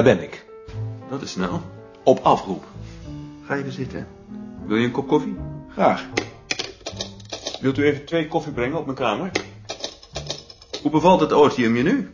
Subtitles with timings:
[0.00, 0.46] Daar ben ik.
[1.08, 1.62] Dat is snel.
[2.04, 2.64] Op afroep.
[3.44, 4.06] Ga even zitten.
[4.66, 5.36] Wil je een kop koffie?
[5.68, 6.08] Graag.
[7.60, 9.30] Wilt u even twee koffie brengen op mijn kamer?
[10.82, 12.10] Hoe bevalt het otium je nu?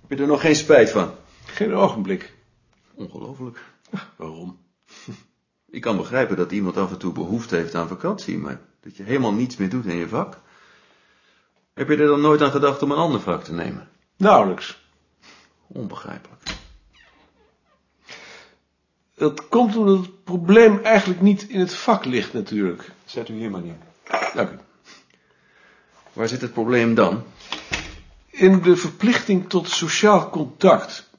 [0.00, 1.10] Heb je er nog geen spijt van?
[1.44, 2.34] Geen ogenblik.
[2.94, 3.64] Ongelooflijk.
[4.16, 4.58] Waarom?
[5.76, 9.02] Ik kan begrijpen dat iemand af en toe behoefte heeft aan vakantie, maar dat je
[9.02, 10.40] helemaal niets meer doet in je vak.
[11.74, 13.88] Heb je er dan nooit aan gedacht om een ander vak te nemen?
[14.16, 14.82] Nauwelijks.
[15.66, 16.59] Onbegrijpelijk.
[19.20, 22.90] Dat komt omdat het probleem eigenlijk niet in het vak ligt natuurlijk.
[23.04, 23.76] Zet u hier maar neer.
[24.34, 24.58] Dank u.
[26.12, 27.22] Waar zit het probleem dan?
[28.30, 31.10] In de verplichting tot sociaal contact.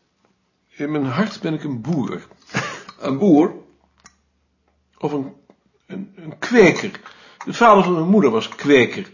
[0.69, 2.27] In mijn hart ben ik een boer.
[2.99, 3.53] Een boer?
[4.97, 5.33] Of een,
[5.87, 6.99] een, een kweker.
[7.45, 9.11] De vader van mijn moeder was kweker.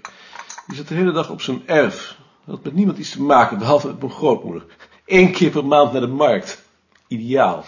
[0.68, 2.18] Die zat de hele dag op zijn erf.
[2.46, 4.66] Had met niemand iets te maken, behalve met mijn grootmoeder.
[5.06, 6.66] Eén keer per maand naar de markt.
[7.08, 7.66] Ideaal.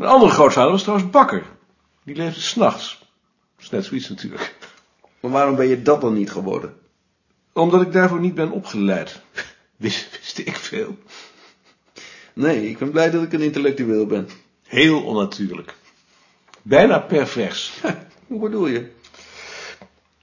[0.00, 1.46] Mijn andere grootvader was trouwens bakker.
[2.04, 2.98] Die leefde s'nachts.
[2.98, 4.56] Dat is net zoiets natuurlijk.
[5.20, 6.74] Maar waarom ben je dat dan niet geworden?
[7.52, 9.20] Omdat ik daarvoor niet ben opgeleid.
[9.76, 10.98] Wist, wist ik veel.
[12.32, 14.28] Nee, ik ben blij dat ik een intellectueel ben.
[14.62, 15.74] Heel onnatuurlijk.
[16.62, 17.80] Bijna pervers.
[18.26, 18.90] Hoe bedoel je?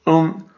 [0.03, 0.49] Om,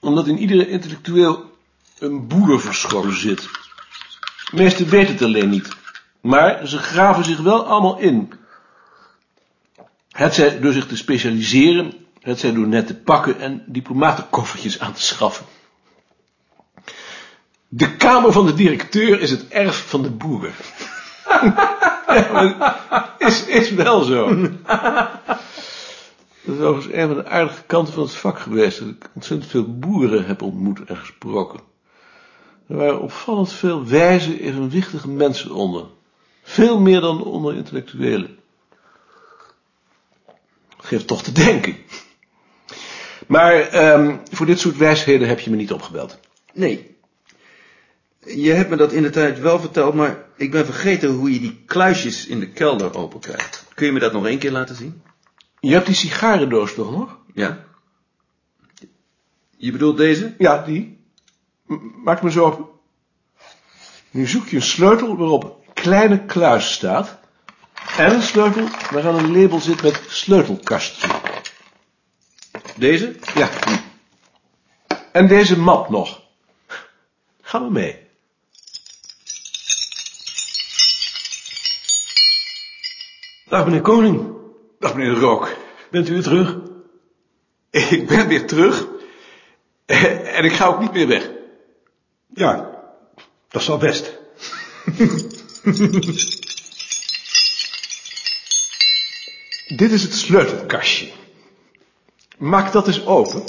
[0.00, 1.58] omdat in iedere intellectueel
[1.98, 3.40] een boer verscholen zit.
[4.50, 5.77] De meesten weten het alleen niet.
[6.20, 8.32] Maar ze graven zich wel allemaal in.
[10.10, 14.92] Het zij door zich te specialiseren, het zij door net te pakken en diplomatenkoffertjes aan
[14.92, 15.46] te schaffen.
[17.68, 20.52] De kamer van de directeur is het erf van de boeren.
[23.28, 24.36] is, is wel zo.
[26.42, 28.78] Dat is overigens een van de aardige kanten van het vak geweest.
[28.78, 31.60] Dat ik ontzettend veel boeren heb ontmoet en gesproken.
[32.68, 35.84] Er waren opvallend veel wijze, evenwichtige mensen onder.
[36.48, 38.38] Veel meer dan onder intellectuelen.
[40.76, 41.76] Dat geeft toch te denken.
[43.26, 46.18] Maar ehm, voor dit soort wijsheden heb je me niet opgebeld.
[46.52, 46.96] Nee.
[48.20, 51.40] Je hebt me dat in de tijd wel verteld, maar ik ben vergeten hoe je
[51.40, 53.64] die kluisjes in de kelder open krijgt.
[53.74, 55.02] Kun je me dat nog één keer laten zien?
[55.60, 57.18] Je hebt die sigarendoos toch nog?
[57.34, 57.64] Ja.
[59.56, 60.34] Je bedoelt deze?
[60.38, 60.98] Ja, die.
[61.66, 62.66] M- Maak me zo open.
[64.10, 65.57] Nu zoek je een sleutel waarop
[65.88, 67.18] kleine kluis staat.
[67.96, 71.08] En een sleutel waaraan een label zit met sleutelkastje.
[72.76, 73.16] Deze?
[73.34, 73.48] Ja.
[75.12, 76.22] En deze map nog.
[77.42, 78.06] Ga maar mee.
[83.48, 84.32] Dag meneer Koning.
[84.78, 85.56] Dag meneer de Rook.
[85.90, 86.56] Bent u weer terug?
[87.70, 88.86] Ik ben weer terug.
[89.86, 91.30] En ik ga ook niet meer weg.
[92.34, 92.70] Ja,
[93.48, 94.18] dat is wel best.
[99.76, 101.08] Dit is het sleutelkastje.
[102.38, 103.42] Maak dat eens open.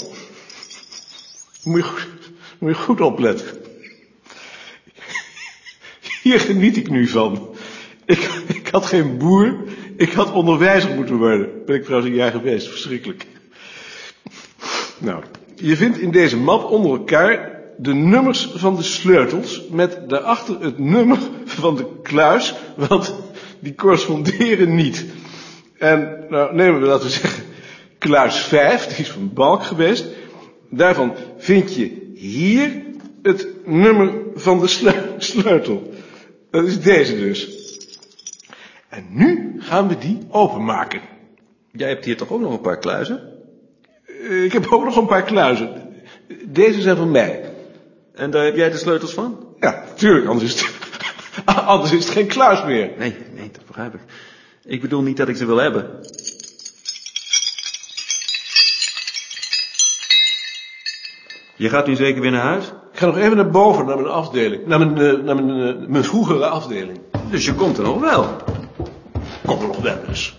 [1.62, 2.08] Moet je goed,
[2.58, 3.46] moet je goed opletten.
[6.22, 7.54] Hier geniet ik nu van.
[8.04, 9.64] Ik, ik had geen boer,
[9.96, 11.64] ik had onderwijzer moeten worden.
[11.66, 13.26] Ben ik trouwens een jaar geweest, verschrikkelijk.
[14.98, 20.60] Nou, je vindt in deze map onder elkaar de nummers van de sleutels met daarachter
[20.60, 21.18] het nummer
[21.60, 23.14] van de kluis, want
[23.60, 25.04] die corresponderen niet.
[25.78, 27.44] En nou nemen we, laten we zeggen,
[27.98, 30.04] kluis 5, die is van Balk geweest.
[30.70, 32.82] Daarvan vind je hier
[33.22, 35.90] het nummer van de sleu- sleutel.
[36.50, 37.48] Dat is deze dus.
[38.88, 41.00] En nu gaan we die openmaken.
[41.72, 43.20] Jij hebt hier toch ook nog een paar kluizen?
[44.06, 45.82] Eh, Ik heb ook nog een paar kluizen.
[46.46, 47.44] Deze zijn van mij.
[48.14, 49.46] En daar heb jij de sleutels van?
[49.60, 50.79] Ja, tuurlijk, anders is het,
[51.44, 52.90] anders is het geen kluis meer.
[52.98, 54.00] Nee, nee, dat begrijp ik.
[54.64, 56.00] Ik bedoel niet dat ik ze wil hebben.
[61.56, 62.64] Je gaat nu zeker weer naar huis?
[62.92, 64.66] Ik ga nog even naar boven, naar mijn afdeling.
[64.66, 67.00] Naar mijn, eh, naar mijn, eh, mijn vroegere afdeling.
[67.30, 68.36] Dus je komt er nog wel.
[69.46, 70.38] Kom er nog wel eens.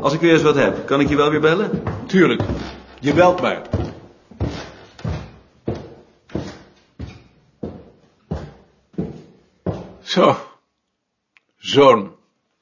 [0.00, 1.82] Als ik weer eens wat heb, kan ik je wel weer bellen?
[2.06, 2.42] Tuurlijk.
[3.00, 3.62] Je belt mij.
[10.10, 10.58] Zo.
[11.56, 12.16] Zoon.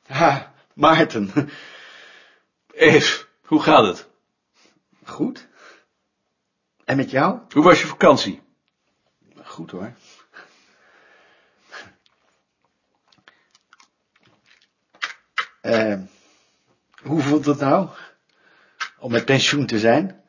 [0.06, 1.50] Ha, Maarten.
[2.72, 4.08] Eve, hoe gaat het?
[5.04, 5.48] Goed.
[6.84, 7.40] En met jou?
[7.52, 8.42] Hoe was je vakantie?
[9.44, 9.92] Goed hoor.
[15.60, 16.00] Eh,
[17.02, 17.88] hoe voelt het nou?
[18.98, 20.24] Om met pensioen te zijn?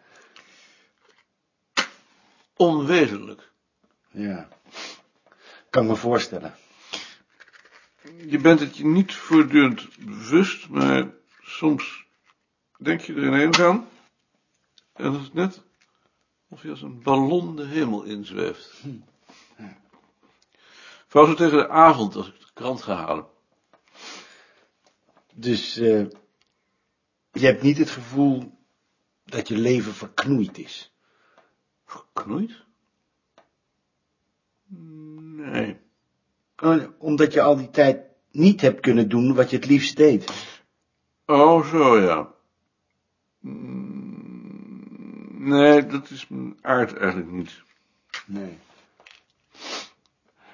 [2.55, 3.51] Onwezenlijk.
[4.09, 4.47] Ja.
[5.69, 6.55] Kan me voorstellen.
[8.03, 12.05] Je bent het je niet voortdurend bewust, maar soms
[12.77, 13.87] denk je er ineens aan.
[14.93, 15.63] En het is net
[16.49, 18.83] of je als een ballon de hemel inzweeft.
[21.07, 23.27] Vooral zo tegen de avond, als ik de krant ga halen.
[25.33, 26.05] Dus eh,
[27.31, 28.57] je hebt niet het gevoel
[29.25, 30.93] dat je leven verknoeid is.
[31.85, 32.65] Geknoeid?
[34.65, 35.88] Nee.
[36.61, 38.01] Oh, Omdat je al die tijd
[38.31, 40.31] niet hebt kunnen doen wat je het liefst deed.
[41.25, 42.33] Oh, zo ja.
[45.39, 47.61] Nee, dat is mijn aard eigenlijk niet.
[48.25, 48.57] Nee.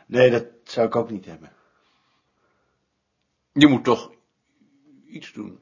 [0.05, 1.51] Nee, dat zou ik ook niet hebben.
[3.51, 4.11] Je moet toch
[5.07, 5.59] iets doen.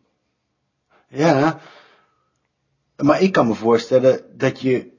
[1.08, 1.60] Ja,
[2.98, 4.92] maar ik kan me voorstellen dat je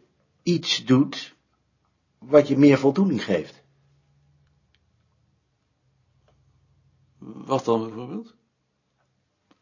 [0.43, 1.37] iets doet
[2.19, 3.64] wat je meer voldoening geeft.
[7.25, 8.35] Wat dan bijvoorbeeld?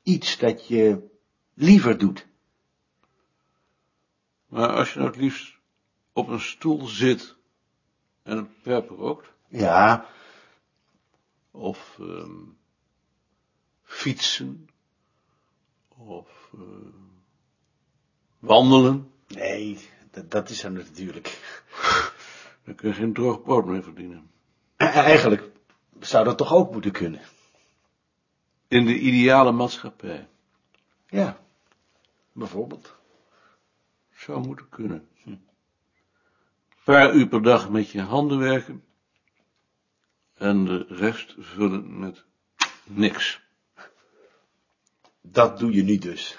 [0.03, 1.11] Iets dat je
[1.55, 2.26] liever doet.
[4.47, 5.59] Maar als je nou het liefst
[6.12, 7.37] op een stoel zit
[8.23, 10.06] en een pijp rookt, Ja,
[11.50, 12.44] of ehm,
[13.82, 14.69] fietsen,
[15.88, 16.61] of eh,
[18.38, 19.79] wandelen, nee,
[20.29, 21.56] dat, is er natuurlijk.
[22.64, 24.31] dan kun je geen droog brood meer verdienen.
[24.76, 25.50] E- Eigenlijk
[26.00, 27.20] zou dat toch ook moeten kunnen.
[28.73, 30.29] In de ideale maatschappij.
[31.09, 31.39] Ja,
[32.33, 32.97] bijvoorbeeld.
[34.15, 35.09] Zou moeten kunnen.
[35.25, 35.45] Een
[36.85, 38.85] paar uur per dag met je handen werken.
[40.35, 42.25] En de rest vullen met
[42.85, 43.43] niks.
[45.21, 46.39] Dat doe je nu dus.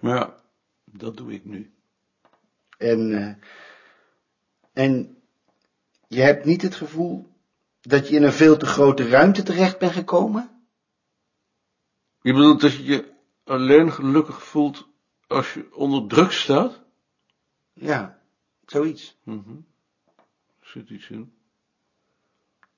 [0.00, 0.34] Maar ja,
[0.84, 1.72] dat doe ik nu.
[2.78, 3.34] En, eh,
[4.72, 5.22] en
[6.08, 7.26] je hebt niet het gevoel
[7.80, 10.59] dat je in een veel te grote ruimte terecht bent gekomen?
[12.22, 13.12] Je bedoelt dat je je
[13.44, 14.88] alleen gelukkig voelt
[15.26, 16.80] als je onder druk staat?
[17.72, 18.18] Ja,
[18.66, 19.16] zoiets.
[19.24, 19.56] Mhm.
[20.60, 21.32] Zit iets in.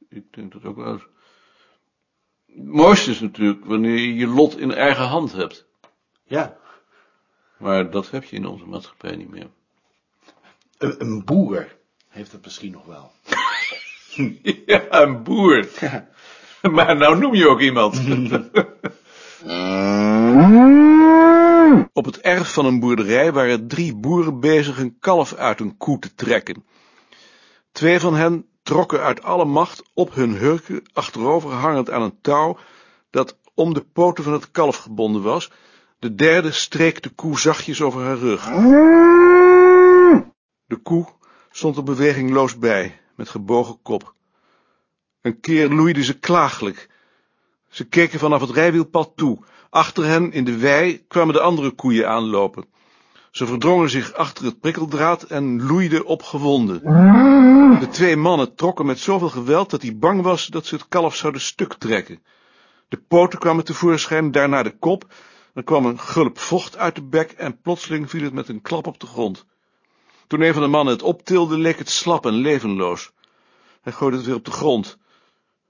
[0.08, 1.06] Ik denk dat ook wel eens.
[2.46, 5.66] Het mooiste is natuurlijk wanneer je je lot in eigen hand hebt.
[6.24, 6.58] Ja.
[7.56, 9.50] Maar dat heb je in onze maatschappij niet meer.
[10.78, 11.76] Een, een boer
[12.08, 13.12] heeft het misschien nog wel.
[14.66, 15.68] Ja, een boer.
[16.62, 18.02] Maar nou noem je ook iemand.
[21.92, 25.98] Op het erf van een boerderij waren drie boeren bezig een kalf uit een koe
[25.98, 26.64] te trekken.
[27.72, 32.58] Twee van hen trokken uit alle macht op hun hurken achterover hangend aan een touw
[33.10, 35.50] dat om de poten van het kalf gebonden was.
[35.98, 38.44] De derde streek de koe zachtjes over haar rug.
[40.66, 41.06] De koe
[41.50, 44.14] stond er bewegingloos bij, met gebogen kop.
[45.20, 46.88] Een keer loeide ze klaaglijk.
[47.72, 49.38] Ze keken vanaf het rijwielpad toe.
[49.70, 52.64] Achter hen, in de wei, kwamen de andere koeien aanlopen.
[53.30, 56.80] Ze verdrongen zich achter het prikkeldraad en loeiden opgewonden.
[57.80, 61.16] De twee mannen trokken met zoveel geweld dat hij bang was dat ze het kalf
[61.16, 62.22] zouden stuk trekken.
[62.88, 65.04] De poten kwamen tevoorschijn, daarna de kop.
[65.54, 68.86] Er kwam een gulp vocht uit de bek en plotseling viel het met een klap
[68.86, 69.46] op de grond.
[70.26, 73.12] Toen een van de mannen het optilde, leek het slap en levenloos.
[73.82, 74.98] Hij gooide het weer op de grond.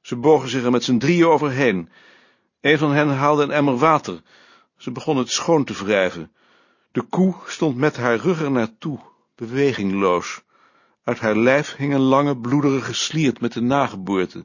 [0.03, 1.89] Ze bogen zich er met z'n drieën overheen.
[2.61, 4.23] Een van hen haalde een emmer water.
[4.77, 6.33] Ze begon het schoon te wrijven.
[6.93, 8.99] De koe stond met haar rug er naartoe,
[9.35, 10.43] bewegingloos.
[11.05, 14.45] Uit haar lijf hing een lange, bloederige sliert met de nageboorte.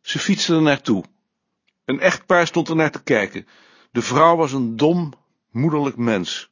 [0.00, 1.04] Ze fietste er naartoe.
[1.84, 3.46] Een echtpaar stond er naar te kijken.
[3.90, 5.12] De vrouw was een dom,
[5.50, 6.50] moederlijk mens.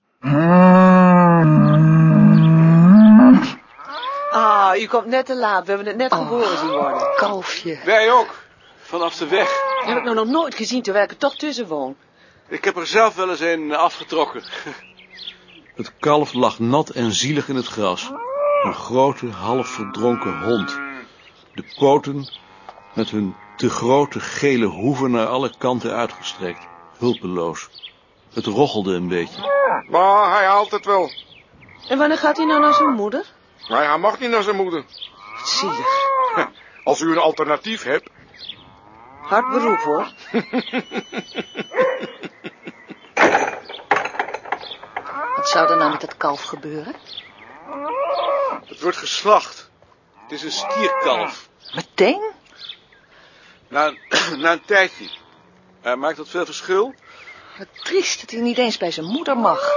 [4.81, 5.65] U komt net te laat.
[5.65, 7.15] We hebben het net geboren zien worden.
[7.17, 7.79] Kalfje.
[7.85, 8.35] Wij ook,
[8.81, 9.63] vanaf de weg.
[9.85, 11.97] Heb ik nou nog nooit gezien, terwijl ik er toch tussen woon.
[12.49, 14.43] Ik heb er zelf wel eens een afgetrokken.
[15.81, 18.11] Het kalf lag nat en zielig in het gras.
[18.63, 20.79] Een grote, half verdronken hond.
[21.55, 22.29] De poten
[22.95, 26.67] met hun te grote gele hoeven naar alle kanten uitgestrekt.
[26.99, 27.69] Hulpeloos.
[28.33, 29.41] Het rochelde een beetje.
[29.89, 31.11] Maar hij haalt het wel.
[31.89, 33.27] En wanneer gaat hij nou naar zijn moeder?
[33.69, 34.85] Maar hij mag niet naar zijn moeder.
[35.45, 36.09] Zielig.
[36.85, 38.11] Als u een alternatief hebt.
[39.23, 40.13] Hard beroep, hoor.
[45.37, 46.95] Wat zou er nou met dat kalf gebeuren?
[48.67, 49.71] Het wordt geslacht.
[50.23, 51.49] Het is een stierkalf.
[51.75, 52.31] Meteen?
[53.69, 53.99] Na, een-
[54.43, 55.11] na een tijdje.
[55.97, 56.95] Maakt dat veel verschil?
[57.59, 59.71] Wat triest dat hij niet eens bij zijn moeder mag.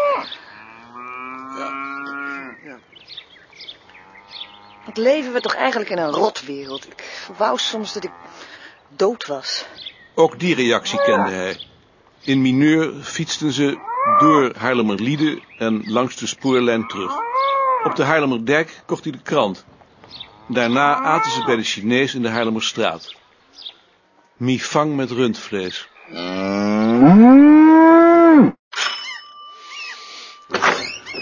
[4.85, 6.85] Wat leven we toch eigenlijk in een rotwereld.
[6.85, 8.11] Ik wou soms dat ik
[8.87, 9.65] dood was.
[10.15, 11.67] Ook die reactie kende hij.
[12.21, 13.77] In mineur fietsten ze
[14.19, 17.11] door Haarlemmerliede en langs de spoorlijn terug.
[17.83, 19.65] Op de Haarlemmerdijk kocht hij de krant.
[20.47, 23.15] Daarna aten ze bij de Chinees in de Haarlemmerstraat.
[24.37, 25.87] Mifang met rundvlees.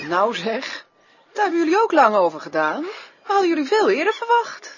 [0.08, 0.86] Nou zeg,
[1.34, 2.86] daar hebben jullie ook lang over gedaan.
[3.32, 4.74] We hadden jullie veel eerder verwacht.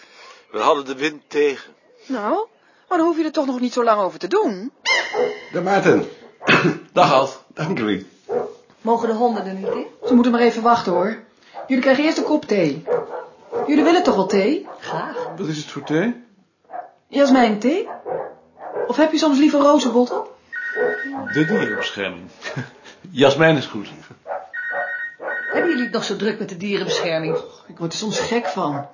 [0.52, 1.74] We hadden de wind tegen.
[2.06, 2.48] Nou,
[2.88, 4.72] maar dan hoef je er toch nog niet zo lang over te doen.
[5.54, 6.10] Dag Maarten.
[6.92, 7.44] Dag Ad.
[7.54, 8.10] Dag Nicolien.
[8.82, 9.86] Mogen de honden er niet in?
[10.06, 11.24] Ze moeten maar even wachten hoor.
[11.68, 12.84] Jullie krijgen eerst een kop thee.
[13.68, 14.68] Jullie willen toch wel thee?
[14.80, 15.28] Graag.
[15.38, 16.24] Wat is het voor thee?
[17.08, 17.90] Jasmijn, thee?
[18.88, 20.22] Of heb je soms liever rozenbotten?
[21.34, 22.30] De dierenbescherming.
[23.12, 23.88] Jasmijn is goed.
[25.54, 27.36] Hebben jullie het nog zo druk met de dierenbescherming?
[27.68, 28.88] Ik word er soms gek van.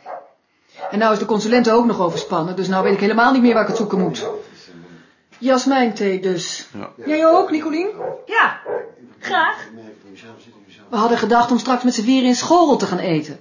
[0.91, 3.53] En nou is de consulente ook nog overspannen, dus nou weet ik helemaal niet meer
[3.53, 4.27] waar ik het zoeken moet.
[5.37, 6.67] Jasmijn thee dus.
[6.77, 6.89] Ja.
[7.05, 7.89] Jij ook, Nicolien?
[8.25, 8.59] Ja,
[9.19, 9.67] graag.
[10.89, 13.39] We hadden gedacht om straks met z'n vieren in Schorel te gaan eten.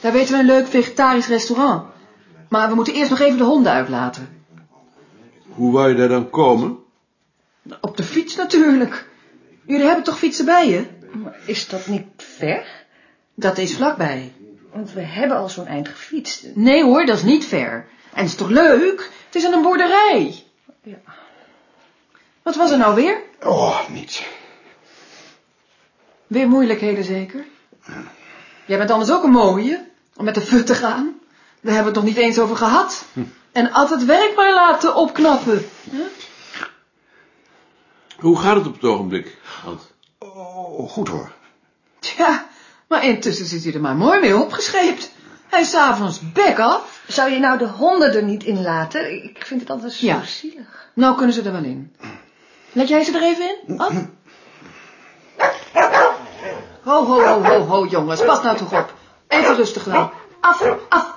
[0.00, 1.84] Daar weten we een leuk vegetarisch restaurant.
[2.48, 4.46] Maar we moeten eerst nog even de honden uitlaten.
[5.48, 6.78] Hoe wou je daar dan komen?
[7.80, 9.08] Op de fiets natuurlijk.
[9.66, 10.86] Jullie hebben toch fietsen bij je?
[11.14, 12.66] Maar is dat niet ver?
[13.34, 14.32] Dat is vlakbij.
[14.72, 16.46] Want we hebben al zo'n eind gefietst.
[16.54, 17.86] Nee hoor, dat is niet ver.
[18.12, 19.10] En het is toch leuk?
[19.26, 20.44] Het is aan een boerderij.
[20.82, 20.98] Ja.
[22.42, 23.22] Wat was er nou weer?
[23.42, 24.26] Oh, niets.
[26.26, 27.44] Weer moeilijkheden zeker?
[28.66, 29.84] Jij bent anders ook een mooie,
[30.16, 31.18] om met de fut te gaan.
[31.60, 33.04] Daar hebben we het nog niet eens over gehad.
[33.52, 35.64] En altijd werk maar laten opknappen.
[38.18, 39.38] Hoe gaat het op het ogenblik?
[40.32, 41.32] Oh, goed hoor.
[41.98, 42.46] Tja,
[42.88, 45.10] maar intussen zit hij er maar mooi mee opgescheept.
[45.48, 47.00] Hij is s'avonds bek af.
[47.06, 49.24] Zou je nou de honden er niet in laten?
[49.24, 50.22] Ik vind het altijd zo Ja.
[50.24, 50.88] zielig.
[50.94, 51.96] Nou kunnen ze er wel in.
[52.72, 53.78] Let jij ze er even in?
[53.80, 53.92] Ad?
[56.82, 58.24] Ho, ho, ho, ho, ho, jongens.
[58.24, 58.92] Pas nou toch op.
[59.28, 60.10] Even rustig wel.
[60.40, 61.14] Af, af,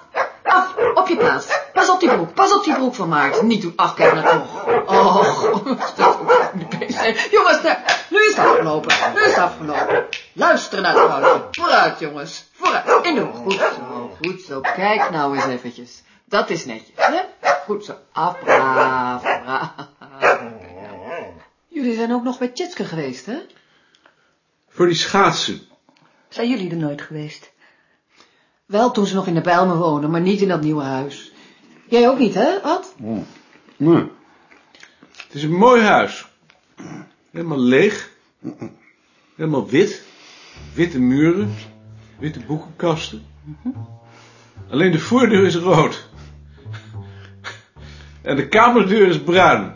[0.47, 0.75] af.
[0.93, 1.47] Op je plaats.
[1.73, 2.33] Pas op die broek.
[2.33, 3.47] Pas op die broek van Maarten.
[3.47, 3.73] Niet doen.
[3.75, 4.65] Ach, kijk nou toch.
[4.85, 7.31] Oh, dat is ook niet bezig.
[7.31, 7.61] Jongens,
[8.09, 8.95] nu is het afgelopen.
[9.13, 10.05] Nu is het afgelopen.
[10.33, 11.61] Luister naar het vrouwtje.
[11.61, 12.49] Vooruit, jongens.
[12.53, 13.05] Vooruit.
[13.05, 13.51] In de hoek.
[13.51, 14.61] Goed zo, goed zo.
[14.61, 16.03] Kijk nou eens eventjes.
[16.25, 17.21] Dat is netjes, hè?
[17.65, 17.95] Goed zo.
[18.11, 19.73] Af, braaf, braaf.
[21.67, 23.37] Jullie zijn ook nog bij Tjitske geweest, hè?
[24.69, 25.61] Voor die schaatsen.
[26.29, 27.51] Zijn jullie er nooit geweest?
[28.67, 31.31] Wel toen ze nog in de Bijlmer woonden, maar niet in dat nieuwe huis.
[31.89, 32.95] Jij ook niet, hè, Ad?
[33.77, 34.11] Nee.
[35.15, 36.27] Het is een mooi huis.
[37.31, 38.11] Helemaal leeg.
[39.35, 40.03] Helemaal wit.
[40.73, 41.55] Witte muren.
[42.19, 43.25] Witte boekenkasten.
[44.69, 46.09] Alleen de voordeur is rood.
[48.21, 49.75] En de kamerdeur is bruin.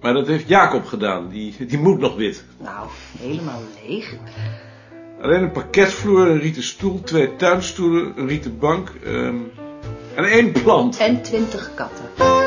[0.00, 1.28] Maar dat heeft Jacob gedaan.
[1.28, 2.44] Die, die moet nog wit.
[2.58, 4.16] Nou, helemaal leeg.
[5.22, 9.36] Alleen een parketvloer, een rieten stoel, twee tuinstoelen, een rieten bank ehm,
[10.14, 10.98] en één plant.
[10.98, 12.37] En twintig katten.